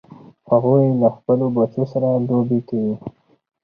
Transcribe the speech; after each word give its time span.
هغوی 0.49 0.85
له 1.01 1.07
خپلو 1.15 1.45
بچو 1.55 1.83
سره 1.93 2.09
لوبې 2.27 2.59
کوي 2.67 2.95